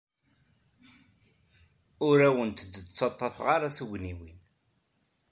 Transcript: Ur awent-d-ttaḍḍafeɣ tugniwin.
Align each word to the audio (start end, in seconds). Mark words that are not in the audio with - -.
Ur 2.07 2.17
awent-d-ttaḍḍafeɣ 2.27 3.47
tugniwin. 3.75 4.39